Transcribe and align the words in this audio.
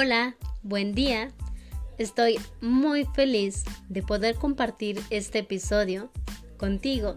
Hola, 0.00 0.36
buen 0.62 0.94
día. 0.94 1.32
Estoy 1.98 2.38
muy 2.60 3.04
feliz 3.16 3.64
de 3.88 4.00
poder 4.04 4.36
compartir 4.36 5.02
este 5.10 5.40
episodio 5.40 6.12
contigo. 6.56 7.16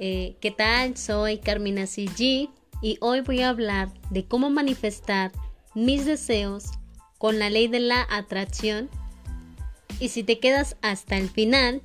Eh, 0.00 0.34
¿Qué 0.40 0.50
tal? 0.50 0.96
Soy 0.96 1.38
Carmina 1.38 1.86
CG 1.86 2.50
y 2.82 2.98
hoy 3.00 3.20
voy 3.20 3.42
a 3.42 3.50
hablar 3.50 3.88
de 4.10 4.26
cómo 4.26 4.50
manifestar 4.50 5.30
mis 5.76 6.04
deseos 6.04 6.72
con 7.18 7.38
la 7.38 7.50
ley 7.50 7.68
de 7.68 7.78
la 7.78 8.04
atracción. 8.10 8.90
Y 10.00 10.08
si 10.08 10.24
te 10.24 10.40
quedas 10.40 10.76
hasta 10.82 11.16
el 11.16 11.30
final, 11.30 11.82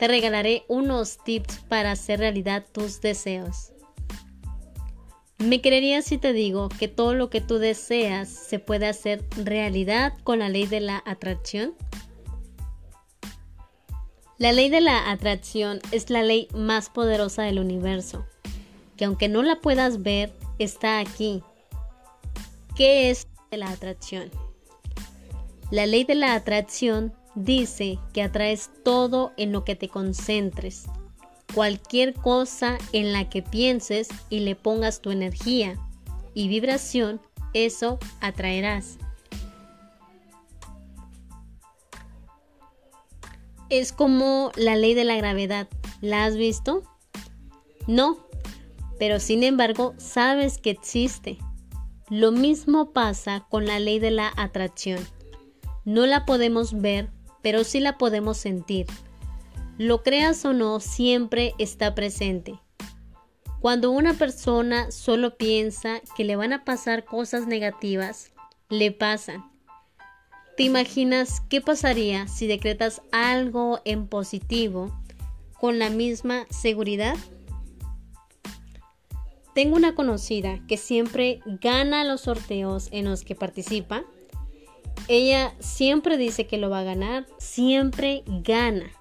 te 0.00 0.08
regalaré 0.08 0.64
unos 0.66 1.18
tips 1.22 1.58
para 1.68 1.92
hacer 1.92 2.18
realidad 2.18 2.66
tus 2.72 3.00
deseos. 3.00 3.73
¿Me 5.38 5.60
creerías 5.60 6.04
si 6.04 6.16
te 6.16 6.32
digo 6.32 6.68
que 6.68 6.88
todo 6.88 7.14
lo 7.14 7.28
que 7.28 7.40
tú 7.40 7.58
deseas 7.58 8.28
se 8.28 8.58
puede 8.58 8.86
hacer 8.86 9.24
realidad 9.36 10.14
con 10.22 10.38
la 10.38 10.48
ley 10.48 10.66
de 10.66 10.80
la 10.80 11.02
atracción? 11.04 11.74
La 14.38 14.52
ley 14.52 14.68
de 14.68 14.80
la 14.80 15.10
atracción 15.10 15.80
es 15.90 16.10
la 16.10 16.22
ley 16.22 16.48
más 16.54 16.88
poderosa 16.88 17.42
del 17.42 17.58
universo, 17.58 18.26
que 18.96 19.04
aunque 19.04 19.28
no 19.28 19.42
la 19.42 19.60
puedas 19.60 20.02
ver, 20.02 20.32
está 20.58 20.98
aquí. 20.98 21.42
¿Qué 22.76 23.10
es 23.10 23.26
la 23.50 23.70
atracción? 23.70 24.30
La 25.70 25.86
ley 25.86 26.04
de 26.04 26.14
la 26.14 26.34
atracción 26.34 27.12
dice 27.34 27.98
que 28.12 28.22
atraes 28.22 28.70
todo 28.84 29.32
en 29.36 29.52
lo 29.52 29.64
que 29.64 29.76
te 29.76 29.88
concentres, 29.88 30.84
cualquier 31.54 32.14
cosa 32.14 32.78
en 32.92 33.12
la 33.12 33.28
que 33.30 33.40
pienses 33.40 34.08
y 34.28 34.40
le 34.40 34.56
pongas 34.56 35.00
tu 35.00 35.10
energía 35.10 35.78
y 36.34 36.48
vibración, 36.48 37.20
eso 37.52 37.98
atraerás. 38.20 38.98
Es 43.70 43.92
como 43.92 44.50
la 44.56 44.76
ley 44.76 44.94
de 44.94 45.04
la 45.04 45.16
gravedad. 45.16 45.68
¿La 46.00 46.24
has 46.24 46.36
visto? 46.36 46.82
No, 47.86 48.18
pero 48.98 49.20
sin 49.20 49.42
embargo 49.42 49.94
sabes 49.96 50.58
que 50.58 50.70
existe. 50.70 51.38
Lo 52.10 52.32
mismo 52.32 52.92
pasa 52.92 53.46
con 53.48 53.66
la 53.66 53.78
ley 53.78 53.98
de 53.98 54.10
la 54.10 54.32
atracción. 54.36 55.00
No 55.84 56.06
la 56.06 56.26
podemos 56.26 56.80
ver, 56.80 57.10
pero 57.42 57.64
sí 57.64 57.80
la 57.80 57.96
podemos 57.96 58.36
sentir. 58.36 58.86
Lo 59.76 60.04
creas 60.04 60.44
o 60.44 60.52
no, 60.52 60.78
siempre 60.78 61.52
está 61.58 61.96
presente. 61.96 62.60
Cuando 63.60 63.90
una 63.90 64.14
persona 64.14 64.92
solo 64.92 65.36
piensa 65.36 66.00
que 66.16 66.22
le 66.22 66.36
van 66.36 66.52
a 66.52 66.64
pasar 66.64 67.04
cosas 67.04 67.48
negativas, 67.48 68.30
le 68.68 68.92
pasan. 68.92 69.50
¿Te 70.56 70.62
imaginas 70.62 71.40
qué 71.48 71.60
pasaría 71.60 72.28
si 72.28 72.46
decretas 72.46 73.02
algo 73.10 73.80
en 73.84 74.06
positivo 74.06 74.96
con 75.58 75.80
la 75.80 75.90
misma 75.90 76.46
seguridad? 76.50 77.16
Tengo 79.56 79.74
una 79.74 79.96
conocida 79.96 80.60
que 80.68 80.76
siempre 80.76 81.40
gana 81.60 82.04
los 82.04 82.20
sorteos 82.20 82.88
en 82.92 83.06
los 83.06 83.24
que 83.24 83.34
participa. 83.34 84.04
Ella 85.08 85.52
siempre 85.58 86.16
dice 86.16 86.46
que 86.46 86.58
lo 86.58 86.70
va 86.70 86.80
a 86.80 86.84
ganar, 86.84 87.26
siempre 87.38 88.22
gana 88.26 88.92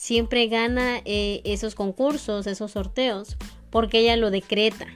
siempre 0.00 0.46
gana 0.46 1.02
eh, 1.04 1.42
esos 1.44 1.74
concursos, 1.74 2.46
esos 2.46 2.70
sorteos, 2.70 3.36
porque 3.68 3.98
ella 3.98 4.16
lo 4.16 4.30
decreta. 4.30 4.86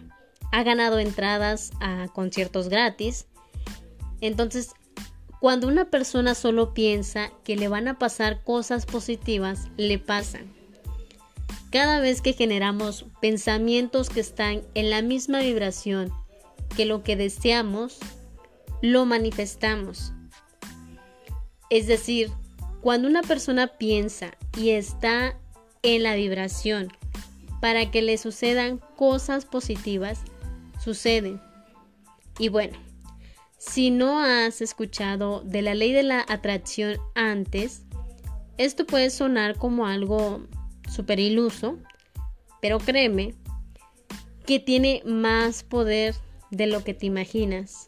Ha 0.51 0.63
ganado 0.63 0.99
entradas 0.99 1.73
a 1.81 2.09
conciertos 2.15 2.71
gratis. 2.71 3.27
Entonces, 4.23 4.71
cuando 5.41 5.69
una 5.69 5.91
persona 5.91 6.35
solo 6.35 6.73
piensa 6.73 7.31
que 7.45 7.55
le 7.55 7.69
van 7.69 7.87
a 7.87 7.99
pasar 7.99 8.43
cosas 8.45 8.87
positivas, 8.87 9.69
le 9.77 9.99
pasan. 9.99 10.51
Cada 11.71 12.01
vez 12.01 12.23
que 12.23 12.33
generamos 12.33 13.05
pensamientos 13.21 14.09
que 14.09 14.21
están 14.21 14.63
en 14.73 14.89
la 14.89 15.03
misma 15.03 15.41
vibración 15.41 16.15
que 16.79 16.87
lo 16.87 17.03
que 17.03 17.15
deseamos, 17.15 17.99
lo 18.81 19.05
manifestamos. 19.05 20.15
Es 21.69 21.89
decir, 21.89 22.31
cuando 22.85 23.09
una 23.09 23.23
persona 23.23 23.67
piensa 23.67 24.37
y 24.59 24.73
está 24.73 25.41
en 25.83 26.03
la 26.03 26.17
vibración 26.17 26.89
para 27.63 27.91
que 27.91 28.03
le 28.03 28.19
sucedan 28.19 28.79
cosas 28.95 29.47
positivas, 29.47 30.21
suceden. 30.85 31.41
Y 32.39 32.51
bueno, 32.51 32.77
si 33.57 33.91
no 33.91 34.21
has 34.21 34.61
escuchado 34.61 35.41
de 35.47 35.63
la 35.63 35.75
ley 35.75 35.95
de 35.95 36.03
la 36.03 36.27
atracción 36.29 36.99
antes, 37.15 37.85
esto 38.59 38.85
puede 38.85 39.09
sonar 39.09 39.57
como 39.57 39.87
algo 39.87 40.47
súper 40.95 41.21
iluso, 41.21 41.79
pero 42.61 42.79
créeme 42.79 43.35
que 44.45 44.61
tiene 44.61 45.01
más 45.07 45.63
poder 45.63 46.15
de 46.51 46.67
lo 46.67 46.85
que 46.85 46.93
te 46.93 47.07
imaginas. 47.07 47.87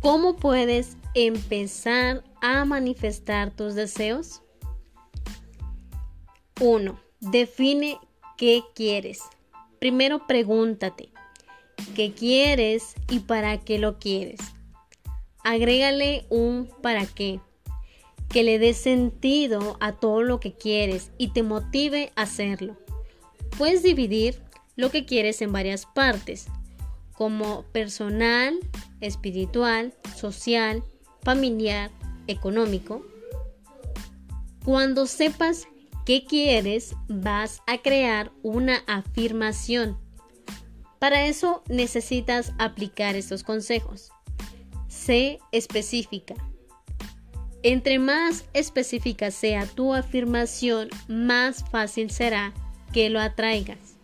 ¿Cómo 0.00 0.34
puedes 0.34 0.96
empezar 1.16 2.22
a 2.42 2.66
manifestar 2.66 3.50
tus 3.50 3.74
deseos? 3.74 4.42
1. 6.60 7.00
Define 7.20 7.98
qué 8.36 8.62
quieres. 8.74 9.20
Primero 9.78 10.26
pregúntate, 10.26 11.08
¿qué 11.94 12.12
quieres 12.12 12.94
y 13.10 13.20
para 13.20 13.56
qué 13.58 13.78
lo 13.78 13.98
quieres? 13.98 14.40
Agrégale 15.42 16.26
un 16.28 16.68
para 16.82 17.06
qué, 17.06 17.40
que 18.28 18.42
le 18.42 18.58
dé 18.58 18.74
sentido 18.74 19.78
a 19.80 19.92
todo 19.92 20.22
lo 20.22 20.38
que 20.38 20.52
quieres 20.52 21.12
y 21.16 21.28
te 21.28 21.42
motive 21.42 22.12
a 22.14 22.22
hacerlo. 22.22 22.76
Puedes 23.56 23.82
dividir 23.82 24.42
lo 24.76 24.90
que 24.90 25.06
quieres 25.06 25.40
en 25.40 25.52
varias 25.52 25.86
partes, 25.86 26.46
como 27.14 27.62
personal, 27.72 28.58
espiritual, 29.00 29.94
social, 30.14 30.84
familiar, 31.26 31.90
económico. 32.28 33.04
Cuando 34.64 35.06
sepas 35.06 35.66
qué 36.04 36.24
quieres, 36.24 36.94
vas 37.08 37.62
a 37.66 37.78
crear 37.78 38.30
una 38.44 38.84
afirmación. 38.86 39.98
Para 41.00 41.26
eso 41.26 41.64
necesitas 41.68 42.52
aplicar 42.60 43.16
estos 43.16 43.42
consejos. 43.42 44.12
Sé 44.86 45.40
específica. 45.50 46.36
Entre 47.64 47.98
más 47.98 48.44
específica 48.52 49.32
sea 49.32 49.66
tu 49.66 49.94
afirmación, 49.94 50.90
más 51.08 51.64
fácil 51.72 52.12
será 52.12 52.54
que 52.92 53.10
lo 53.10 53.18
atraigas. 53.18 53.96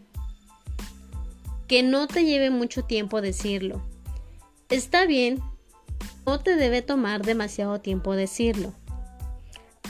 Que 1.68 1.84
no 1.84 2.08
te 2.08 2.24
lleve 2.24 2.50
mucho 2.50 2.82
tiempo 2.82 3.20
decirlo. 3.20 3.80
Está 4.68 5.06
bien 5.06 5.40
no 6.26 6.40
te 6.40 6.56
debe 6.56 6.82
tomar 6.82 7.22
demasiado 7.22 7.80
tiempo 7.80 8.14
decirlo. 8.14 8.72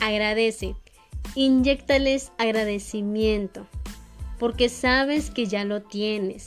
Agradece. 0.01 0.75
Inyectales 1.35 2.33
agradecimiento. 2.39 3.67
Porque 4.39 4.69
sabes 4.69 5.31
que 5.31 5.47
ya 5.47 5.65
lo 5.65 5.83
tienes. 5.83 6.47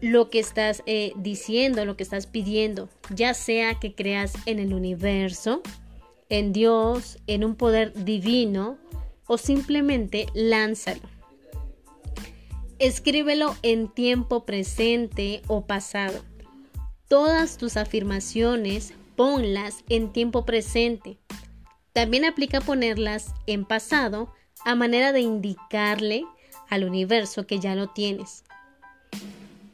Lo 0.00 0.30
que 0.30 0.38
estás 0.38 0.82
eh, 0.86 1.12
diciendo, 1.16 1.84
lo 1.84 1.96
que 1.96 2.02
estás 2.04 2.26
pidiendo, 2.26 2.88
ya 3.12 3.34
sea 3.34 3.80
que 3.80 3.94
creas 3.94 4.34
en 4.46 4.60
el 4.60 4.72
universo, 4.72 5.62
en 6.28 6.52
Dios, 6.52 7.18
en 7.26 7.44
un 7.44 7.56
poder 7.56 7.92
divino 8.04 8.78
o 9.26 9.38
simplemente 9.38 10.26
lánzalo. 10.34 11.00
Escríbelo 12.78 13.56
en 13.62 13.88
tiempo 13.88 14.44
presente 14.44 15.42
o 15.48 15.66
pasado. 15.66 16.22
Todas 17.08 17.56
tus 17.56 17.78
afirmaciones 17.78 18.92
ponlas 19.16 19.82
en 19.88 20.12
tiempo 20.12 20.44
presente. 20.44 21.16
También 21.94 22.26
aplica 22.26 22.60
ponerlas 22.60 23.34
en 23.46 23.64
pasado 23.64 24.32
a 24.64 24.74
manera 24.74 25.12
de 25.12 25.20
indicarle 25.20 26.26
al 26.68 26.84
universo 26.84 27.46
que 27.46 27.60
ya 27.60 27.74
lo 27.74 27.88
tienes. 27.88 28.44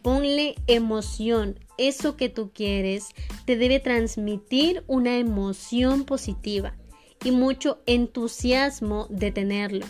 Ponle 0.03 0.55
emoción. 0.69 1.59
Eso 1.77 2.17
que 2.17 2.29
tú 2.29 2.53
quieres 2.55 3.09
te 3.47 3.57
debe 3.57 3.81
transmitir 3.81 4.85
una 4.87 5.19
emoción 5.19 6.05
positiva 6.05 6.77
y 7.25 7.33
mucho 7.33 7.83
entusiasmo 7.87 9.09
de 9.11 9.33
tenerlo. 9.33 9.87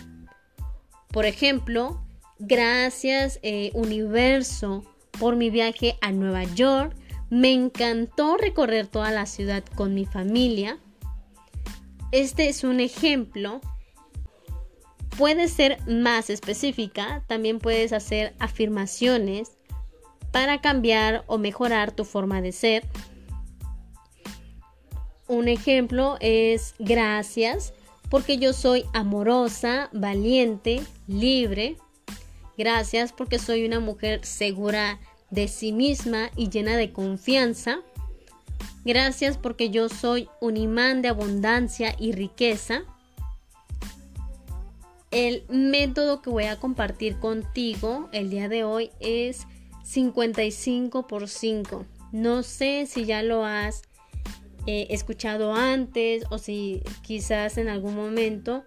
Por 1.08 1.26
ejemplo, 1.26 2.00
gracias 2.38 3.38
eh, 3.42 3.70
universo 3.74 4.82
por 5.20 5.36
mi 5.36 5.50
viaje 5.50 5.98
a 6.00 6.10
Nueva 6.10 6.44
York 6.44 6.96
me 7.34 7.52
encantó 7.52 8.36
recorrer 8.36 8.86
toda 8.86 9.10
la 9.10 9.26
ciudad 9.26 9.64
con 9.74 9.92
mi 9.92 10.06
familia. 10.06 10.78
Este 12.12 12.48
es 12.48 12.62
un 12.62 12.78
ejemplo. 12.78 13.60
Puede 15.18 15.48
ser 15.48 15.80
más 15.88 16.30
específica, 16.30 17.24
también 17.26 17.58
puedes 17.58 17.92
hacer 17.92 18.36
afirmaciones 18.38 19.50
para 20.30 20.60
cambiar 20.60 21.24
o 21.26 21.36
mejorar 21.36 21.90
tu 21.90 22.04
forma 22.04 22.40
de 22.40 22.52
ser. 22.52 22.86
Un 25.26 25.48
ejemplo 25.48 26.18
es 26.20 26.76
gracias 26.78 27.74
porque 28.10 28.38
yo 28.38 28.52
soy 28.52 28.84
amorosa, 28.92 29.90
valiente, 29.92 30.84
libre. 31.08 31.78
Gracias 32.56 33.12
porque 33.12 33.40
soy 33.40 33.66
una 33.66 33.80
mujer 33.80 34.24
segura 34.24 35.00
de 35.34 35.48
sí 35.48 35.72
misma 35.72 36.30
y 36.36 36.48
llena 36.48 36.76
de 36.76 36.92
confianza. 36.92 37.80
Gracias 38.84 39.36
porque 39.36 39.70
yo 39.70 39.88
soy 39.88 40.28
un 40.40 40.56
imán 40.56 41.02
de 41.02 41.08
abundancia 41.08 41.94
y 41.98 42.12
riqueza. 42.12 42.82
El 45.10 45.44
método 45.48 46.22
que 46.22 46.30
voy 46.30 46.44
a 46.44 46.56
compartir 46.56 47.18
contigo 47.18 48.08
el 48.12 48.30
día 48.30 48.48
de 48.48 48.64
hoy 48.64 48.90
es 49.00 49.46
55 49.84 51.06
por 51.06 51.28
5. 51.28 51.84
No 52.12 52.42
sé 52.42 52.86
si 52.86 53.04
ya 53.04 53.22
lo 53.22 53.44
has 53.44 53.82
eh, 54.66 54.86
escuchado 54.90 55.54
antes 55.54 56.24
o 56.30 56.38
si 56.38 56.82
quizás 57.02 57.58
en 57.58 57.68
algún 57.68 57.94
momento 57.94 58.64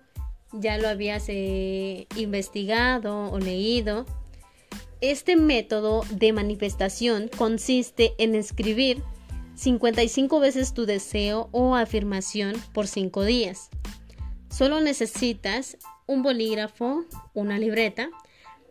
ya 0.52 0.78
lo 0.78 0.88
habías 0.88 1.26
eh, 1.28 2.08
investigado 2.16 3.32
o 3.32 3.40
leído. 3.40 4.06
Este 5.02 5.36
método 5.36 6.02
de 6.10 6.34
manifestación 6.34 7.30
consiste 7.38 8.16
en 8.18 8.34
escribir 8.34 9.04
55 9.54 10.40
veces 10.40 10.74
tu 10.74 10.88
deseo 10.88 11.50
o 11.52 11.76
afirmación 11.76 12.56
por 12.74 12.88
5 12.88 13.24
días. 13.24 13.70
Solo 14.50 14.82
necesitas 14.82 15.78
un 16.08 16.24
bolígrafo, 16.24 17.06
una 17.36 17.60
libreta. 17.60 18.10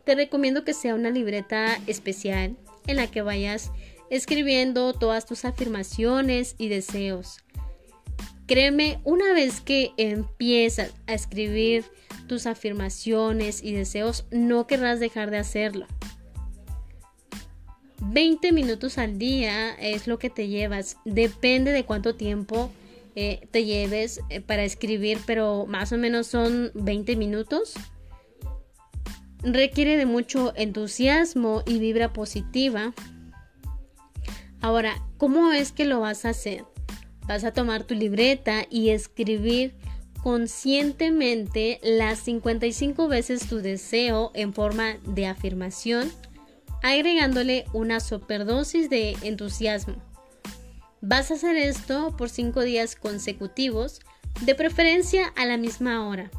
Te 0.03 0.15
recomiendo 0.15 0.65
que 0.65 0.73
sea 0.73 0.95
una 0.95 1.11
libreta 1.11 1.79
especial 1.87 2.57
en 2.87 2.97
la 2.97 3.07
que 3.07 3.21
vayas 3.21 3.71
escribiendo 4.09 4.91
todas 4.91 5.25
tus 5.25 5.45
afirmaciones 5.45 6.55
y 6.57 6.67
deseos. 6.67 7.37
Créeme, 8.47 8.99
una 9.05 9.31
vez 9.33 9.61
que 9.61 9.91
empiezas 9.95 10.93
a 11.05 11.13
escribir 11.13 11.85
tus 12.27 12.47
afirmaciones 12.47 13.63
y 13.63 13.71
deseos, 13.71 14.25
no 14.31 14.67
querrás 14.67 14.99
dejar 14.99 15.31
de 15.31 15.37
hacerlo. 15.37 15.87
20 18.01 18.51
minutos 18.51 18.97
al 18.97 19.17
día 19.17 19.73
es 19.75 20.07
lo 20.07 20.19
que 20.19 20.29
te 20.29 20.47
llevas. 20.47 20.97
Depende 21.05 21.71
de 21.71 21.83
cuánto 21.85 22.15
tiempo 22.15 22.71
eh, 23.15 23.47
te 23.51 23.65
lleves 23.65 24.21
eh, 24.29 24.41
para 24.41 24.63
escribir, 24.63 25.19
pero 25.25 25.65
más 25.65 25.91
o 25.91 25.97
menos 25.97 26.27
son 26.27 26.71
20 26.75 27.15
minutos. 27.15 27.73
Requiere 29.41 29.97
de 29.97 30.05
mucho 30.05 30.53
entusiasmo 30.55 31.63
y 31.65 31.79
vibra 31.79 32.13
positiva. 32.13 32.93
Ahora, 34.61 35.03
¿cómo 35.17 35.51
es 35.51 35.71
que 35.71 35.85
lo 35.85 35.99
vas 35.99 36.25
a 36.25 36.29
hacer? 36.29 36.63
Vas 37.27 37.43
a 37.43 37.53
tomar 37.53 37.83
tu 37.83 37.93
libreta 37.93 38.65
y 38.69 38.89
escribir 38.89 39.75
conscientemente 40.21 41.79
las 41.83 42.19
55 42.19 43.07
veces 43.07 43.47
tu 43.47 43.57
deseo 43.57 44.31
en 44.33 44.53
forma 44.53 44.97
de 45.05 45.25
afirmación, 45.25 46.11
agregándole 46.81 47.65
una 47.73 47.99
superdosis 47.99 48.89
de 48.89 49.17
entusiasmo. 49.21 49.95
Vas 51.01 51.31
a 51.31 51.35
hacer 51.35 51.57
esto 51.57 52.15
por 52.17 52.29
5 52.29 52.61
días 52.61 52.95
consecutivos, 52.95 53.99
de 54.41 54.55
preferencia 54.55 55.27
a 55.35 55.45
la 55.45 55.57
misma 55.57 56.07
hora. 56.07 56.29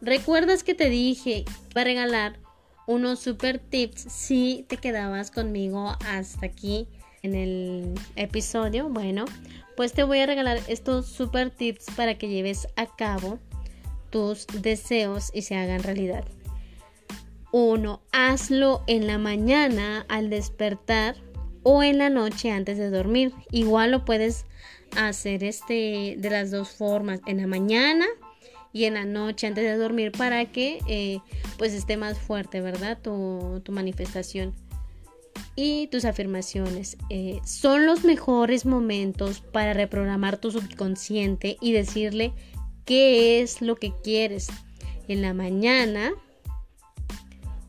¿Recuerdas 0.00 0.62
que 0.62 0.74
te 0.74 0.88
dije 0.88 1.44
para 1.72 1.84
regalar 1.84 2.38
unos 2.86 3.20
super 3.20 3.58
tips 3.58 4.02
si 4.02 4.64
te 4.68 4.76
quedabas 4.76 5.30
conmigo 5.30 5.96
hasta 6.06 6.46
aquí 6.46 6.88
en 7.22 7.34
el 7.34 7.94
episodio? 8.14 8.88
Bueno, 8.88 9.24
pues 9.76 9.92
te 9.92 10.04
voy 10.04 10.20
a 10.20 10.26
regalar 10.26 10.60
estos 10.68 11.06
super 11.06 11.50
tips 11.50 11.86
para 11.96 12.18
que 12.18 12.28
lleves 12.28 12.68
a 12.76 12.86
cabo 12.86 13.38
tus 14.10 14.46
deseos 14.46 15.30
y 15.34 15.42
se 15.42 15.56
hagan 15.56 15.82
realidad. 15.82 16.24
Uno, 17.58 18.02
hazlo 18.12 18.82
en 18.86 19.06
la 19.06 19.16
mañana 19.16 20.04
al 20.10 20.28
despertar 20.28 21.16
o 21.62 21.82
en 21.82 21.96
la 21.96 22.10
noche 22.10 22.50
antes 22.50 22.76
de 22.76 22.90
dormir. 22.90 23.32
Igual 23.50 23.92
lo 23.92 24.04
puedes 24.04 24.44
hacer 24.94 25.42
este 25.42 26.16
de 26.18 26.28
las 26.28 26.50
dos 26.50 26.68
formas, 26.68 27.20
en 27.26 27.38
la 27.38 27.46
mañana 27.46 28.04
y 28.74 28.84
en 28.84 28.92
la 28.92 29.06
noche 29.06 29.46
antes 29.46 29.64
de 29.64 29.74
dormir 29.78 30.12
para 30.12 30.44
que 30.52 30.80
eh, 30.86 31.20
pues 31.56 31.72
esté 31.72 31.96
más 31.96 32.18
fuerte, 32.18 32.60
¿verdad? 32.60 32.98
Tu, 33.00 33.62
manifestación 33.72 34.52
y 35.54 35.86
tus 35.86 36.04
afirmaciones. 36.04 36.98
Eh, 37.08 37.40
son 37.46 37.86
los 37.86 38.04
mejores 38.04 38.66
momentos 38.66 39.40
para 39.40 39.72
reprogramar 39.72 40.36
tu 40.36 40.50
subconsciente 40.50 41.56
y 41.62 41.72
decirle 41.72 42.34
qué 42.84 43.40
es 43.40 43.62
lo 43.62 43.76
que 43.76 43.94
quieres 44.04 44.48
en 45.08 45.22
la 45.22 45.32
mañana 45.32 46.12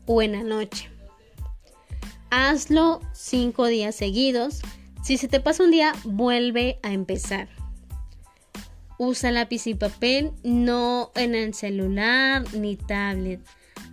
o 0.08 0.26
noche. 0.26 0.90
Hazlo 2.30 3.00
cinco 3.12 3.66
días 3.66 3.94
seguidos. 3.94 4.62
Si 5.04 5.18
se 5.18 5.28
te 5.28 5.38
pasa 5.38 5.62
un 5.62 5.70
día, 5.70 5.92
vuelve 6.04 6.80
a 6.82 6.92
empezar. 6.92 7.48
Usa 8.98 9.30
lápiz 9.30 9.66
y 9.66 9.74
papel, 9.74 10.32
no 10.42 11.12
en 11.14 11.34
el 11.34 11.54
celular 11.54 12.42
ni 12.54 12.76
tablet. 12.76 13.40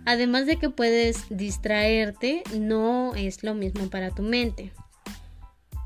Además 0.04 0.46
de 0.46 0.56
que 0.56 0.70
puedes 0.70 1.26
distraerte, 1.30 2.42
no 2.58 3.14
es 3.14 3.44
lo 3.44 3.54
mismo 3.54 3.88
para 3.88 4.10
tu 4.10 4.22
mente. 4.22 4.72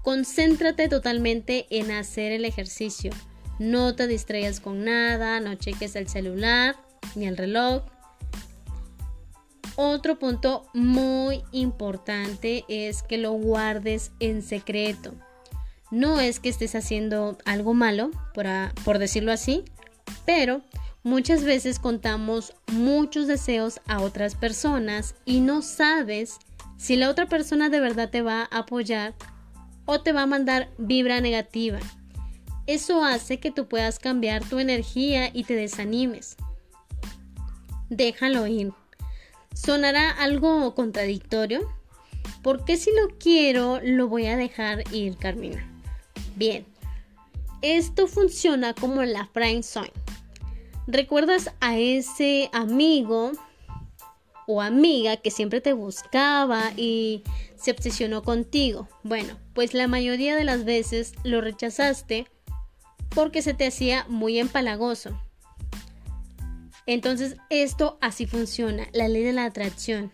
Concéntrate 0.03 0.89
totalmente 0.89 1.67
en 1.71 1.91
hacer 1.91 2.33
el 2.33 2.45
ejercicio. 2.45 3.11
No 3.59 3.95
te 3.95 4.07
distraigas 4.07 4.61
con 4.61 4.85
nada, 4.85 5.41
no 5.41 5.55
cheques 5.57 5.97
el 5.97 6.09
celular 6.09 6.77
ni 7.15 7.27
el 7.27 7.37
reloj. 7.37 7.83
Otro 9.83 10.19
punto 10.19 10.67
muy 10.75 11.43
importante 11.53 12.67
es 12.69 13.03
que 13.03 13.17
lo 13.17 13.33
guardes 13.33 14.13
en 14.21 14.43
secreto. 14.43 15.15
No 15.91 16.21
es 16.21 16.39
que 16.39 16.51
estés 16.51 16.75
haciendo 16.75 17.39
algo 17.47 17.73
malo, 17.73 18.11
por, 18.35 18.99
decirlo 18.99 19.33
así, 19.33 19.65
pero 20.27 20.61
muchas 21.03 21.45
veces 21.45 21.79
contamos 21.79 22.53
muchos 22.67 23.27
deseos 23.27 23.81
a 23.87 24.03
otras 24.03 24.35
personas 24.35 25.15
y 25.25 25.41
no 25.41 25.63
sabes 25.63 26.37
si 26.77 26.97
la 26.97 27.09
otra 27.09 27.25
persona 27.25 27.71
de 27.71 27.81
verdad 27.81 28.11
te 28.11 28.21
va 28.21 28.43
a 28.51 28.59
apoyar 28.59 29.15
o 29.87 30.03
te 30.03 30.13
va 30.13 30.25
a 30.25 30.27
mandar 30.27 30.69
vibra 30.77 31.23
negativa. 31.23 31.79
Eso 32.67 33.03
hace 33.03 33.41
que 33.41 33.51
tú 33.51 33.67
puedas 33.67 33.99
cambiar 33.99 34.47
tu 34.47 34.59
energía 34.59 35.31
y 35.33 35.45
te 35.45 35.55
desanimes. 35.55 36.37
Déjalo 37.89 38.47
ir. 38.47 38.75
Sonará 39.55 40.11
algo 40.11 40.75
contradictorio. 40.75 41.69
porque 42.43 42.77
si 42.77 42.91
lo 42.91 43.19
quiero 43.19 43.81
lo 43.83 44.09
voy 44.09 44.27
a 44.27 44.37
dejar 44.37 44.85
ir, 44.95 45.17
Carmina? 45.17 45.67
Bien, 46.37 46.65
esto 47.63 48.07
funciona 48.07 48.75
como 48.75 49.03
la 49.03 49.27
friend 49.27 49.63
zone. 49.63 49.93
¿Recuerdas 50.87 51.51
a 51.61 51.77
ese 51.77 52.49
amigo 52.53 53.33
o 54.47 54.63
amiga 54.63 55.19
que 55.19 55.31
siempre 55.31 55.61
te 55.61 55.73
buscaba 55.73 56.73
y 56.77 57.23
se 57.57 57.71
obsesionó 57.71 58.23
contigo? 58.23 58.89
Bueno, 59.03 59.37
pues 59.53 59.75
la 59.75 59.87
mayoría 59.87 60.35
de 60.35 60.45
las 60.45 60.65
veces 60.65 61.13
lo 61.23 61.41
rechazaste 61.41 62.27
porque 63.15 63.43
se 63.43 63.55
te 63.55 63.67
hacía 63.67 64.07
muy 64.09 64.39
empalagoso. 64.39 65.21
Entonces, 66.91 67.37
esto 67.51 67.99
así 68.01 68.27
funciona, 68.27 68.89
la 68.93 69.07
ley 69.07 69.23
de 69.23 69.33
la 69.33 69.45
atracción. 69.45 70.11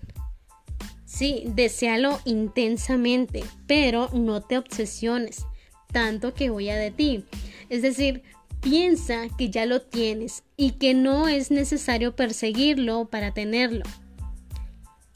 Sí, 1.06 1.44
deséalo 1.46 2.20
intensamente, 2.26 3.44
pero 3.66 4.10
no 4.12 4.42
te 4.42 4.58
obsesiones 4.58 5.46
tanto 5.90 6.34
que 6.34 6.50
voy 6.50 6.68
a 6.68 6.76
de 6.76 6.90
ti. 6.90 7.24
Es 7.70 7.80
decir, 7.80 8.24
piensa 8.60 9.22
que 9.38 9.48
ya 9.48 9.64
lo 9.64 9.80
tienes 9.80 10.44
y 10.58 10.72
que 10.72 10.92
no 10.92 11.28
es 11.28 11.50
necesario 11.50 12.14
perseguirlo 12.14 13.06
para 13.06 13.32
tenerlo. 13.32 13.84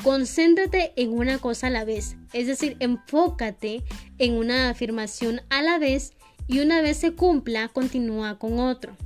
Concéntrate 0.02 0.95
en 0.97 1.12
una 1.12 1.37
cosa 1.37 1.67
a 1.67 1.71
la 1.71 1.85
vez, 1.85 2.17
es 2.33 2.47
decir, 2.47 2.79
enfócate 2.81 3.85
en 4.17 4.33
una 4.33 4.71
afirmación 4.71 5.43
a 5.50 5.61
la 5.61 5.79
vez 5.79 6.14
y 6.49 6.61
una 6.61 6.81
vez 6.81 6.97
se 6.97 7.12
cumpla, 7.12 7.69
continúa 7.69 8.38
con 8.38 8.59
otro. 8.59 8.97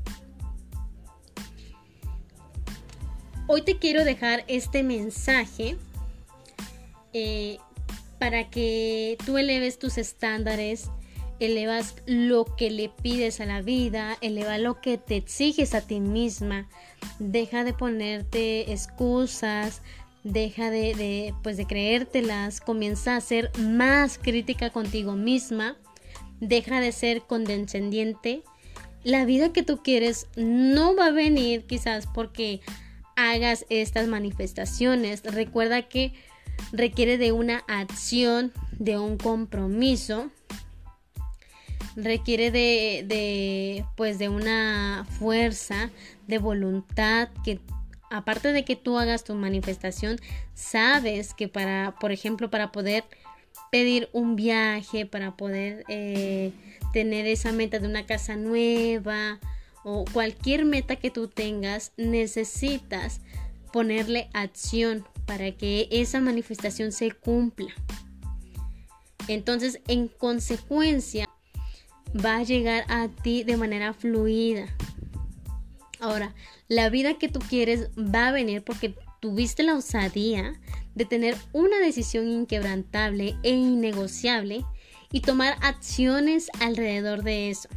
Hoy 3.47 3.61
te 3.61 3.77
quiero 3.77 4.05
dejar 4.05 4.43
este 4.49 4.83
mensaje 4.83 5.77
eh, 7.13 7.59
para 8.19 8.49
que 8.49 9.19
tú 9.27 9.37
eleves 9.37 9.79
tus 9.79 9.99
estándares, 9.99 10.89
elevas 11.41 11.95
lo 12.07 12.47
que 12.57 12.71
le 12.71 12.89
pides 12.89 13.43
a 13.43 13.47
la 13.47 13.61
vida, 13.61 14.17
eleva 14.23 14.57
lo 14.57 14.81
que 14.81 14.97
te 14.97 15.17
exiges 15.17 15.75
a 15.75 15.83
ti 15.83 16.01
misma, 16.01 16.71
deja 17.19 17.65
de 17.65 17.75
ponerte 17.75 18.73
excusas, 18.73 19.83
deja 20.23 20.71
de, 20.71 21.35
pues 21.43 21.59
de 21.59 21.67
creértelas, 21.67 22.63
comienza 22.63 23.15
a 23.15 23.21
ser 23.21 23.51
más 23.59 24.17
crítica 24.17 24.71
contigo 24.71 25.17
misma, 25.17 25.77
deja 26.41 26.81
de 26.81 26.93
ser 26.93 27.21
condescendiente. 27.21 28.43
La 29.03 29.27
vida 29.27 29.53
que 29.53 29.63
tú 29.63 29.83
quieres 29.83 30.29
no 30.35 30.97
va 30.97 31.09
a 31.09 31.11
venir 31.11 31.67
quizás 31.67 32.07
porque 32.07 32.63
hagas 33.17 33.67
estas 33.69 34.09
manifestaciones. 34.09 35.23
Recuerda 35.25 35.83
que 35.83 36.13
requiere 36.73 37.19
de 37.19 37.33
una 37.33 37.65
acción, 37.69 38.53
de 38.73 38.99
un 38.99 39.17
compromiso, 39.17 40.31
requiere 41.97 42.51
de, 42.51 43.05
de, 43.07 43.85
pues 43.97 44.19
de 44.19 44.29
una 44.29 45.07
fuerza, 45.19 45.91
de 46.27 46.39
voluntad 46.39 47.29
que 47.45 47.61
aparte 48.11 48.53
de 48.53 48.65
que 48.65 48.77
tú 48.77 48.99
hagas 48.99 49.25
tu 49.25 49.35
manifestación, 49.35 50.19
sabes 50.55 51.35
que 51.35 51.49
para, 51.49 51.95
por 52.01 52.13
ejemplo, 52.13 52.49
para 52.51 52.71
poder 52.71 53.05
pedir 53.71 54.09
un 54.13 54.37
viaje, 54.37 55.05
para 55.05 55.37
poder 55.37 55.85
eh, 55.89 56.53
tener 56.93 57.27
esa 57.27 57.51
meta 57.51 57.81
de 57.81 57.89
una 57.89 58.07
casa 58.07 58.37
nueva 58.37 59.41
o 59.85 60.05
cualquier 60.13 60.65
meta 60.65 60.97
que 60.97 61.11
tú 61.11 61.29
tengas, 61.29 61.93
necesitas 61.97 63.21
ponerle 63.73 64.29
acción 64.33 65.07
para 65.27 65.53
que 65.53 65.89
esa 65.91 66.21
manifestación 66.21 66.91
se 66.91 67.13
cumpla. 67.13 67.73
Entonces, 69.29 69.81
en 69.87 70.09
consecuencia, 70.09 71.29
va 72.15 72.37
a 72.37 72.43
llegar 72.43 72.85
a 72.89 73.09
ti 73.09 73.45
de 73.45 73.57
manera 73.57 73.93
fluida. 73.93 74.67
Ahora, 76.01 76.35
la 76.69 76.91
vida 76.91 77.15
que 77.15 77.29
tú 77.29 77.41
quieres 77.41 77.89
va 77.97 78.29
a 78.29 78.33
venir 78.33 78.63
porque 78.63 78.95
tuviste 79.21 79.63
la 79.63 79.75
osadía 79.75 80.55
de 80.95 81.05
tener 81.05 81.37
una 81.53 81.79
decisión 81.79 82.29
inquebrantable 82.29 83.37
e 83.43 83.51
innegociable 83.51 84.65
y 85.11 85.21
tomar 85.21 85.57
acciones 85.63 86.51
alrededor 86.61 87.23
de 87.23 87.51
eso. 87.51 87.69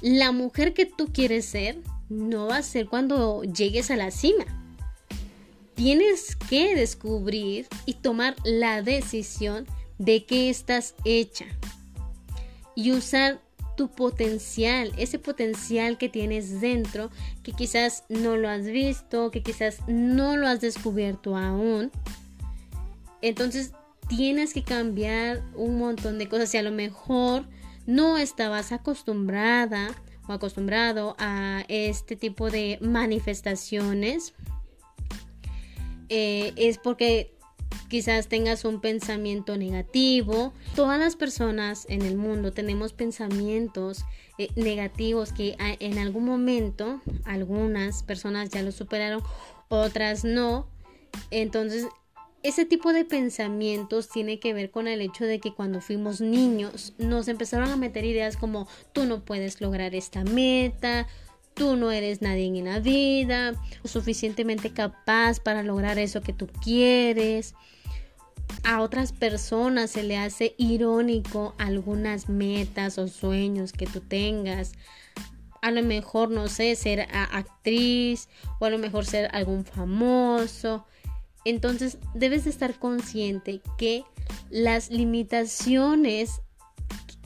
La 0.00 0.32
mujer 0.32 0.74
que 0.74 0.86
tú 0.86 1.12
quieres 1.12 1.46
ser 1.46 1.78
no 2.08 2.46
va 2.46 2.58
a 2.58 2.62
ser 2.62 2.86
cuando 2.86 3.42
llegues 3.42 3.90
a 3.90 3.96
la 3.96 4.10
cima. 4.10 4.44
Tienes 5.74 6.36
que 6.36 6.74
descubrir 6.74 7.66
y 7.86 7.94
tomar 7.94 8.36
la 8.44 8.82
decisión 8.82 9.66
de 9.98 10.24
qué 10.24 10.50
estás 10.50 10.94
hecha 11.04 11.46
y 12.74 12.92
usar 12.92 13.40
tu 13.76 13.88
potencial, 13.88 14.92
ese 14.96 15.20
potencial 15.20 15.98
que 15.98 16.08
tienes 16.08 16.60
dentro, 16.60 17.10
que 17.44 17.52
quizás 17.52 18.04
no 18.08 18.36
lo 18.36 18.48
has 18.48 18.66
visto, 18.66 19.30
que 19.30 19.42
quizás 19.42 19.78
no 19.86 20.36
lo 20.36 20.48
has 20.48 20.60
descubierto 20.60 21.36
aún. 21.36 21.92
Entonces 23.22 23.72
tienes 24.08 24.52
que 24.52 24.64
cambiar 24.64 25.42
un 25.54 25.78
montón 25.78 26.18
de 26.18 26.28
cosas. 26.28 26.50
Si 26.50 26.56
a 26.56 26.62
lo 26.62 26.72
mejor 26.72 27.44
no 27.88 28.18
estabas 28.18 28.70
acostumbrada 28.70 29.94
o 30.28 30.32
acostumbrado 30.34 31.16
a 31.18 31.64
este 31.68 32.16
tipo 32.16 32.50
de 32.50 32.78
manifestaciones, 32.82 34.34
eh, 36.10 36.52
es 36.56 36.76
porque 36.76 37.34
quizás 37.88 38.28
tengas 38.28 38.66
un 38.66 38.82
pensamiento 38.82 39.56
negativo. 39.56 40.52
Todas 40.76 41.00
las 41.00 41.16
personas 41.16 41.86
en 41.88 42.02
el 42.02 42.18
mundo 42.18 42.52
tenemos 42.52 42.92
pensamientos 42.92 44.04
eh, 44.36 44.50
negativos 44.54 45.32
que 45.32 45.56
en 45.58 45.98
algún 45.98 46.26
momento 46.26 47.00
algunas 47.24 48.02
personas 48.02 48.50
ya 48.50 48.60
lo 48.62 48.70
superaron, 48.70 49.22
otras 49.68 50.24
no. 50.24 50.68
Entonces, 51.30 51.86
ese 52.42 52.64
tipo 52.64 52.92
de 52.92 53.04
pensamientos 53.04 54.08
tiene 54.08 54.38
que 54.38 54.54
ver 54.54 54.70
con 54.70 54.86
el 54.86 55.00
hecho 55.00 55.24
de 55.24 55.40
que 55.40 55.52
cuando 55.52 55.80
fuimos 55.80 56.20
niños 56.20 56.94
nos 56.98 57.28
empezaron 57.28 57.70
a 57.70 57.76
meter 57.76 58.04
ideas 58.04 58.36
como 58.36 58.68
tú 58.92 59.04
no 59.04 59.24
puedes 59.24 59.60
lograr 59.60 59.94
esta 59.94 60.24
meta, 60.24 61.06
tú 61.54 61.76
no 61.76 61.90
eres 61.90 62.22
nadie 62.22 62.46
en 62.46 62.64
la 62.64 62.80
vida, 62.80 63.54
suficientemente 63.84 64.70
capaz 64.70 65.40
para 65.40 65.62
lograr 65.62 65.98
eso 65.98 66.20
que 66.20 66.32
tú 66.32 66.46
quieres 66.62 67.54
a 68.64 68.80
otras 68.80 69.12
personas 69.12 69.90
se 69.90 70.02
le 70.02 70.16
hace 70.16 70.54
irónico 70.58 71.54
algunas 71.58 72.28
metas 72.28 72.98
o 72.98 73.08
sueños 73.08 73.72
que 73.72 73.86
tú 73.86 74.00
tengas. 74.00 74.72
A 75.60 75.70
lo 75.70 75.82
mejor, 75.82 76.30
no 76.30 76.48
sé, 76.48 76.74
ser 76.76 77.08
actriz 77.12 78.28
o 78.58 78.66
a 78.66 78.70
lo 78.70 78.78
mejor 78.78 79.04
ser 79.04 79.28
algún 79.32 79.64
famoso. 79.64 80.86
Entonces 81.48 81.96
debes 82.12 82.44
de 82.44 82.50
estar 82.50 82.78
consciente 82.78 83.62
que 83.78 84.04
las 84.50 84.90
limitaciones 84.90 86.42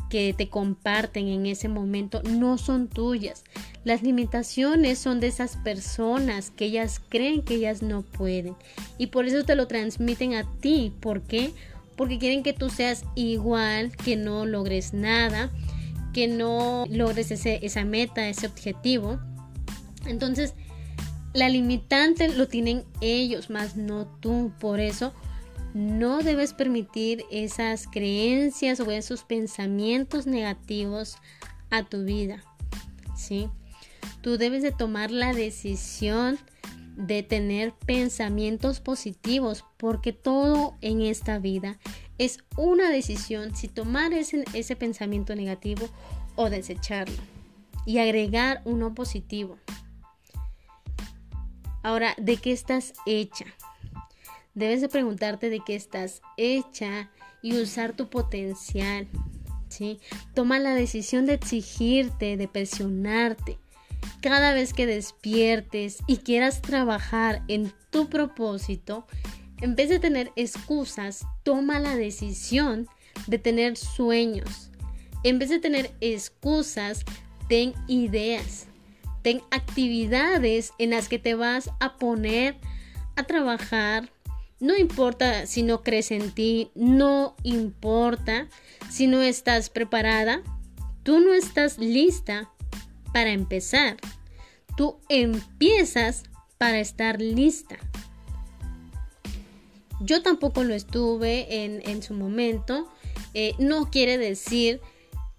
que 0.08 0.32
te 0.32 0.48
comparten 0.48 1.26
en 1.26 1.46
ese 1.46 1.68
momento 1.68 2.22
no 2.22 2.56
son 2.56 2.86
tuyas. 2.86 3.42
Las 3.82 4.04
limitaciones 4.04 5.00
son 5.00 5.18
de 5.18 5.26
esas 5.26 5.56
personas 5.56 6.50
que 6.50 6.66
ellas 6.66 7.00
creen 7.08 7.42
que 7.42 7.54
ellas 7.54 7.82
no 7.82 8.02
pueden. 8.02 8.54
Y 8.96 9.08
por 9.08 9.26
eso 9.26 9.42
te 9.42 9.56
lo 9.56 9.66
transmiten 9.66 10.34
a 10.34 10.44
ti. 10.60 10.94
¿Por 11.00 11.22
qué? 11.22 11.52
Porque 11.96 12.20
quieren 12.20 12.44
que 12.44 12.52
tú 12.52 12.70
seas 12.70 13.04
igual, 13.16 13.90
que 13.96 14.14
no 14.14 14.46
logres 14.46 14.94
nada, 14.94 15.50
que 16.12 16.28
no 16.28 16.84
logres 16.88 17.32
ese, 17.32 17.58
esa 17.66 17.84
meta, 17.84 18.28
ese 18.28 18.46
objetivo. 18.46 19.18
Entonces, 20.06 20.54
la 21.34 21.48
limitante 21.48 22.28
lo 22.28 22.48
tienen 22.48 22.84
ellos, 23.00 23.50
más 23.50 23.76
no 23.76 24.06
tú. 24.06 24.52
Por 24.60 24.80
eso 24.80 25.12
no 25.74 26.22
debes 26.22 26.52
permitir 26.52 27.24
esas 27.30 27.86
creencias 27.86 28.80
o 28.80 28.90
esos 28.90 29.24
pensamientos 29.24 30.26
negativos 30.26 31.16
a 31.70 31.82
tu 31.84 32.04
vida. 32.04 32.42
¿sí? 33.16 33.48
Tú 34.20 34.36
debes 34.36 34.62
de 34.62 34.72
tomar 34.72 35.10
la 35.10 35.32
decisión 35.32 36.38
de 36.96 37.22
tener 37.22 37.72
pensamientos 37.72 38.80
positivos 38.80 39.64
porque 39.78 40.12
todo 40.12 40.76
en 40.82 41.00
esta 41.00 41.38
vida 41.38 41.78
es 42.18 42.44
una 42.58 42.90
decisión 42.90 43.56
si 43.56 43.68
tomar 43.68 44.12
ese, 44.12 44.44
ese 44.52 44.76
pensamiento 44.76 45.34
negativo 45.34 45.88
o 46.36 46.50
desecharlo 46.50 47.16
y 47.86 47.98
agregar 47.98 48.60
uno 48.64 48.94
positivo. 48.94 49.58
Ahora, 51.82 52.14
¿de 52.18 52.36
qué 52.36 52.52
estás 52.52 52.92
hecha? 53.06 53.46
Debes 54.54 54.80
de 54.80 54.88
preguntarte 54.88 55.50
de 55.50 55.60
qué 55.60 55.74
estás 55.74 56.22
hecha 56.36 57.10
y 57.42 57.56
usar 57.58 57.94
tu 57.94 58.08
potencial. 58.08 59.08
¿sí? 59.68 59.98
Toma 60.34 60.58
la 60.58 60.74
decisión 60.74 61.26
de 61.26 61.34
exigirte, 61.34 62.36
de 62.36 62.48
presionarte. 62.48 63.58
Cada 64.20 64.52
vez 64.52 64.72
que 64.72 64.86
despiertes 64.86 65.98
y 66.06 66.18
quieras 66.18 66.62
trabajar 66.62 67.42
en 67.48 67.72
tu 67.90 68.08
propósito, 68.08 69.06
en 69.60 69.74
vez 69.74 69.88
de 69.88 69.98
tener 69.98 70.32
excusas, 70.36 71.24
toma 71.42 71.78
la 71.78 71.96
decisión 71.96 72.86
de 73.26 73.38
tener 73.38 73.76
sueños. 73.76 74.70
En 75.24 75.38
vez 75.38 75.50
de 75.50 75.60
tener 75.60 75.92
excusas, 76.00 77.04
ten 77.48 77.74
ideas. 77.86 78.66
Ten 79.22 79.40
actividades 79.50 80.72
en 80.78 80.90
las 80.90 81.08
que 81.08 81.18
te 81.18 81.34
vas 81.34 81.70
a 81.80 81.96
poner 81.96 82.56
a 83.16 83.24
trabajar, 83.24 84.10
no 84.60 84.76
importa 84.76 85.46
si 85.46 85.62
no 85.62 85.82
crees 85.82 86.10
en 86.12 86.30
ti, 86.30 86.70
no 86.74 87.34
importa 87.42 88.48
si 88.88 89.06
no 89.06 89.20
estás 89.20 89.70
preparada, 89.70 90.42
tú 91.02 91.18
no 91.18 91.34
estás 91.34 91.78
lista 91.78 92.48
para 93.12 93.30
empezar. 93.30 93.96
Tú 94.76 94.98
empiezas 95.08 96.24
para 96.58 96.78
estar 96.80 97.20
lista. 97.20 97.76
Yo 100.00 100.22
tampoco 100.22 100.64
lo 100.64 100.74
estuve 100.74 101.64
en, 101.64 102.02
su 102.02 102.14
momento. 102.14 102.88
Eh, 103.34 103.54
no 103.58 103.90
quiere 103.90 104.18
decir 104.18 104.80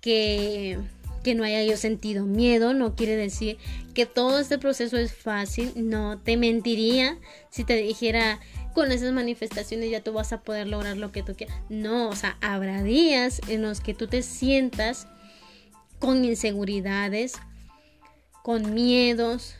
que, 0.02 0.80
que 1.24 1.36
no 1.36 1.44
haya 1.44 1.64
yo 1.64 1.78
sentido 1.78 2.26
miedo, 2.26 2.74
no 2.74 2.96
quiere 2.96 3.16
decir 3.16 3.58
que 3.94 4.06
todo 4.06 4.40
este 4.40 4.58
proceso 4.58 4.98
es 4.98 5.14
fácil. 5.14 5.72
No 5.76 6.20
te 6.20 6.38
mentiría 6.38 7.18
si 7.50 7.64
te 7.64 7.76
dijera 7.76 8.40
con 8.74 8.92
esas 8.92 9.14
manifestaciones 9.14 9.90
ya 9.90 10.02
tú 10.02 10.14
vas 10.14 10.34
a 10.34 10.42
poder 10.42 10.68
lograr 10.68 10.98
lo 10.98 11.12
que 11.12 11.24
tú 11.24 11.36
quieras. 11.36 11.58
No, 11.70 12.10
o 12.10 12.16
sea, 12.16 12.38
habrá 12.42 12.84
días 12.84 13.42
en 13.48 13.62
los 13.62 13.82
que 13.82 13.94
tú 13.94 14.08
te 14.08 14.22
sientas 14.22 15.08
con 16.00 16.26
inseguridades, 16.26 17.34
con 18.42 18.74
miedos, 18.74 19.56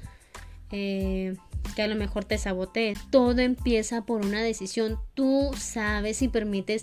eh, 0.72 1.36
que 1.76 1.82
a 1.82 1.88
lo 1.88 1.96
mejor 1.96 2.26
te 2.26 2.38
sabotee. 2.38 2.96
Todo 3.12 3.40
empieza 3.40 4.06
por 4.06 4.26
una 4.26 4.42
decisión. 4.42 5.00
Tú 5.14 5.52
sabes 5.58 6.22
y 6.22 6.28
permites 6.28 6.82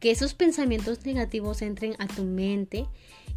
que 0.00 0.10
esos 0.10 0.34
pensamientos 0.34 1.04
negativos 1.04 1.62
entren 1.62 1.94
a 1.98 2.06
tu 2.06 2.24
mente 2.24 2.86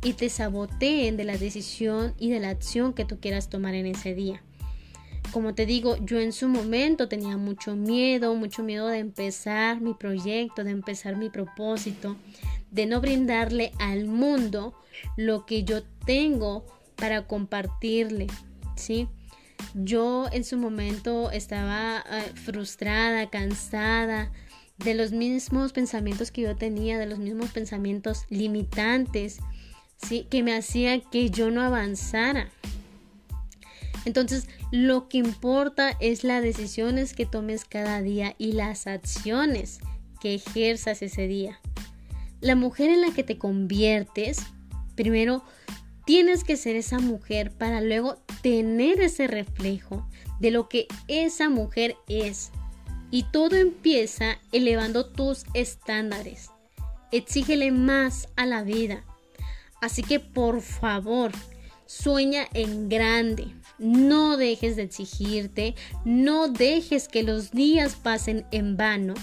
y 0.03 0.13
te 0.13 0.29
saboteen 0.29 1.17
de 1.17 1.24
la 1.24 1.38
decisión 1.38 2.13
y 2.17 2.29
de 2.29 2.39
la 2.39 2.50
acción 2.50 2.93
que 2.93 3.05
tú 3.05 3.20
quieras 3.20 3.50
tomar 3.50 3.75
en 3.75 3.86
ese 3.86 4.15
día. 4.15 4.41
Como 5.31 5.53
te 5.53 5.65
digo, 5.65 5.96
yo 6.03 6.20
en 6.20 6.34
su 6.34 6.50
momento 6.50 7.08
tenía 7.08 7.38
mucho 7.38 7.75
miedo, 7.75 8.36
mucho 8.36 8.63
miedo 8.63 8.88
de 8.88 8.98
empezar 8.98 9.79
mi 9.79 9.93
proyecto, 9.93 10.63
de 10.63 10.72
empezar 10.72 11.15
mi 11.15 11.29
propósito, 11.29 12.17
de 12.72 12.86
no 12.86 13.00
brindarle 13.00 13.72
al 13.79 14.05
mundo 14.05 14.74
lo 15.15 15.46
que 15.46 15.63
yo 15.63 15.84
tengo 16.05 16.65
para 16.96 17.27
compartirle, 17.27 18.27
¿sí? 18.75 19.08
Yo 19.74 20.27
en 20.31 20.43
su 20.43 20.58
momento 20.58 21.31
estaba 21.31 22.03
eh, 22.12 22.31
frustrada, 22.36 23.29
cansada 23.29 24.31
de 24.77 24.96
los 24.96 25.12
mismos 25.12 25.72
pensamientos 25.72 26.31
que 26.31 26.41
yo 26.41 26.55
tenía, 26.55 26.98
de 26.98 27.05
los 27.05 27.20
mismos 27.20 27.51
pensamientos 27.51 28.25
limitantes, 28.29 29.39
¿sí? 30.08 30.27
Que 30.29 30.43
me 30.43 30.55
hacían 30.55 31.01
que 31.12 31.29
yo 31.29 31.51
no 31.51 31.62
avanzara. 31.62 32.50
Entonces, 34.05 34.48
lo 34.72 35.10
que 35.10 35.17
importa 35.17 35.96
es 36.00 36.24
las 36.24 36.41
decisiones 36.41 37.13
que 37.13 37.25
tomes 37.25 37.65
cada 37.65 38.01
día 38.01 38.36
y 38.38 38.53
las 38.53 38.88
acciones 38.88 39.79
que 40.20 40.36
ejerzas 40.36 41.01
ese 41.01 41.27
día. 41.27 41.60
La 42.39 42.55
mujer 42.55 42.89
en 42.89 43.01
la 43.01 43.12
que 43.12 43.24
te 43.24 43.38
conviertes, 43.38 44.39
primero 44.96 45.43
tienes 46.05 46.43
que 46.43 46.58
ser 46.58 46.75
esa 46.75 47.00
mujer 47.00 47.51
para 47.51 47.81
luego 47.81 48.17
tener 48.41 49.01
ese 49.01 49.27
reflejo 49.27 50.08
de 50.39 50.51
lo 50.51 50.67
que 50.67 50.88
esa 51.08 51.50
mujer 51.50 51.96
es. 52.08 52.51
Y 53.12 53.24
todo 53.24 53.58
empieza 53.58 54.39
elevando 54.51 55.05
tus 55.05 55.46
estándares. 55.53 56.50
Exígele 57.12 57.72
más 57.72 58.29
a 58.38 58.46
la 58.46 58.63
vida. 58.63 59.03
Así 59.81 60.03
que 60.03 60.19
por 60.19 60.61
favor, 60.61 61.31
sueña 61.85 62.47
en 62.53 62.88
grande. 62.88 63.47
No 63.79 64.38
dejes 64.38 64.75
de 64.75 64.83
exigirte, 64.83 65.75
no 66.05 66.47
dejes 66.47 67.07
que 67.07 67.23
los 67.23 67.51
días 67.51 67.95
pasen 67.95 68.45
en 68.51 68.77
vano. 68.77 69.15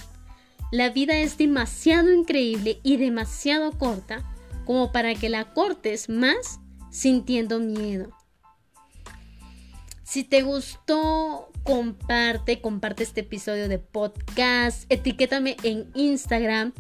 La 0.71 0.91
vida 0.91 1.17
es 1.17 1.39
demasiado 1.39 2.13
increíble 2.13 2.81
y 2.83 2.99
demasiado 2.99 3.73
corta 3.79 4.29
como 4.67 4.93
para 4.93 5.15
que 5.15 5.31
la 5.31 5.55
cortes 5.55 6.11
más 6.11 6.61
sintiendo 6.91 7.59
miedo. 7.59 8.11
Si 10.03 10.25
te 10.25 10.43
gustó, 10.43 11.51
comparte, 11.63 12.61
comparte 12.61 13.03
este 13.03 13.21
episodio 13.21 13.69
de 13.69 13.79
podcast, 13.79 14.85
etiquétame 14.91 15.57
en 15.63 15.91
Instagram, 15.95 16.73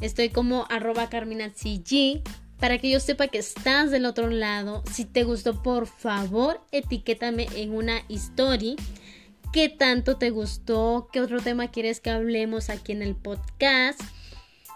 estoy 0.00 0.28
como 0.28 0.66
arroba 0.70 1.08
carminacg 1.08 1.54
para 2.64 2.78
que 2.78 2.88
yo 2.88 2.98
sepa 2.98 3.28
que 3.28 3.36
estás 3.36 3.90
del 3.90 4.06
otro 4.06 4.30
lado. 4.30 4.82
Si 4.90 5.04
te 5.04 5.22
gustó, 5.22 5.62
por 5.62 5.86
favor, 5.86 6.62
etiquétame 6.72 7.46
en 7.56 7.74
una 7.74 7.98
story. 8.08 8.76
¿Qué 9.52 9.68
tanto 9.68 10.16
te 10.16 10.30
gustó? 10.30 11.10
¿Qué 11.12 11.20
otro 11.20 11.42
tema 11.42 11.70
quieres 11.70 12.00
que 12.00 12.08
hablemos 12.08 12.70
aquí 12.70 12.92
en 12.92 13.02
el 13.02 13.16
podcast? 13.16 14.00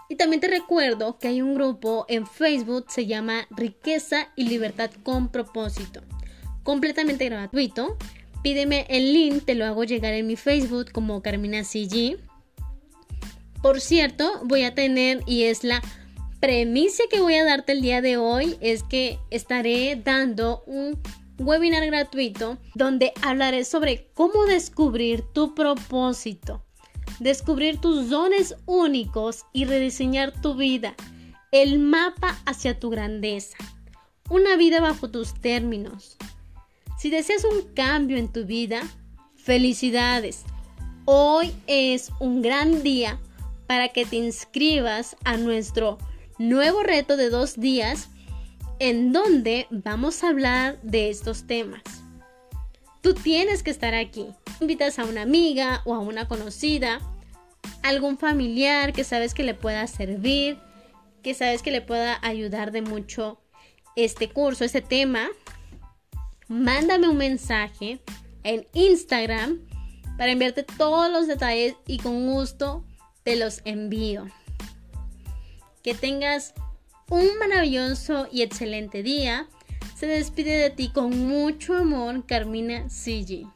Y 0.07 0.17
también 0.17 0.39
te 0.39 0.49
recuerdo 0.49 1.17
que 1.17 1.29
hay 1.29 1.41
un 1.41 1.55
grupo 1.55 2.05
en 2.09 2.27
Facebook, 2.27 2.85
se 2.89 3.07
llama 3.07 3.47
Riqueza 3.49 4.27
y 4.35 4.43
Libertad 4.43 4.91
con 5.01 5.29
propósito. 5.29 6.03
Completamente 6.61 7.25
gratuito. 7.27 7.97
Pídeme 8.43 8.85
el 8.89 9.13
link, 9.13 9.45
te 9.45 9.55
lo 9.55 9.65
hago 9.65 9.83
llegar 9.83 10.13
en 10.13 10.27
mi 10.27 10.35
Facebook 10.35 10.91
como 10.91 11.23
Carmina 11.23 11.63
CG. 11.63 12.19
Por 13.63 13.81
cierto, 13.81 14.41
voy 14.43 14.61
a 14.61 14.75
tener 14.75 15.23
y 15.25 15.45
es 15.45 15.63
la 15.63 15.81
premisa 16.39 17.03
que 17.09 17.19
voy 17.19 17.35
a 17.35 17.43
darte 17.43 17.73
el 17.73 17.81
día 17.81 18.01
de 18.01 18.17
hoy 18.17 18.57
es 18.61 18.83
que 18.83 19.19
estaré 19.29 19.95
dando 19.97 20.63
un 20.65 20.97
webinar 21.37 21.85
gratuito 21.85 22.57
donde 22.75 23.11
hablaré 23.21 23.65
sobre 23.65 24.07
cómo 24.13 24.45
descubrir 24.45 25.21
tu 25.33 25.53
propósito, 25.53 26.63
descubrir 27.19 27.79
tus 27.79 28.09
dones 28.09 28.55
únicos 28.65 29.45
y 29.53 29.65
rediseñar 29.65 30.31
tu 30.41 30.55
vida, 30.55 30.95
el 31.51 31.79
mapa 31.79 32.39
hacia 32.45 32.79
tu 32.79 32.89
grandeza, 32.89 33.57
una 34.29 34.55
vida 34.55 34.79
bajo 34.79 35.09
tus 35.09 35.33
términos. 35.33 36.17
Si 36.97 37.09
deseas 37.09 37.43
un 37.45 37.73
cambio 37.73 38.17
en 38.17 38.31
tu 38.31 38.45
vida, 38.45 38.81
felicidades. 39.35 40.43
Hoy 41.05 41.53
es 41.67 42.11
un 42.19 42.41
gran 42.41 42.83
día 42.83 43.19
para 43.67 43.89
que 43.89 44.05
te 44.05 44.17
inscribas 44.17 45.15
a 45.23 45.37
nuestro 45.37 45.97
nuevo 46.39 46.81
reto 46.81 47.17
de 47.17 47.29
dos 47.29 47.59
días 47.59 48.09
en 48.79 49.11
donde 49.11 49.67
vamos 49.69 50.23
a 50.23 50.29
hablar 50.29 50.81
de 50.81 51.09
estos 51.09 51.45
temas. 51.45 51.83
Tú 53.01 53.13
tienes 53.13 53.61
que 53.61 53.71
estar 53.71 53.93
aquí. 53.93 54.27
Invitas 54.61 54.99
a 54.99 55.05
una 55.05 55.21
amiga 55.21 55.81
o 55.85 55.93
a 55.93 55.99
una 55.99 56.27
conocida, 56.27 56.99
algún 57.83 58.17
familiar 58.17 58.93
que 58.93 59.03
sabes 59.03 59.33
que 59.33 59.43
le 59.43 59.53
pueda 59.53 59.85
servir, 59.87 60.57
que 61.23 61.33
sabes 61.33 61.61
que 61.61 61.71
le 61.71 61.81
pueda 61.81 62.17
ayudar 62.21 62.71
de 62.71 62.81
mucho 62.81 63.41
este 63.97 64.29
curso, 64.29 64.63
este 64.63 64.81
tema. 64.81 65.27
Mándame 66.47 67.09
un 67.09 67.17
mensaje 67.17 67.99
en 68.43 68.65
Instagram 68.73 69.59
para 70.17 70.31
enviarte 70.31 70.63
todos 70.63 71.11
los 71.11 71.27
detalles 71.27 71.75
y 71.85 71.97
con 71.97 72.31
gusto 72.31 72.85
te 73.23 73.35
los 73.35 73.61
envío. 73.65 74.25
Que 75.89 75.95
tengas 75.95 76.53
un 77.09 77.39
maravilloso 77.39 78.27
y 78.31 78.43
excelente 78.43 79.01
día. 79.01 79.47
Se 79.97 80.05
despide 80.05 80.55
de 80.55 80.69
ti 80.69 80.89
con 80.89 81.27
mucho 81.27 81.73
amor 81.73 82.27
Carmina 82.27 82.87
Sigi. 82.91 83.47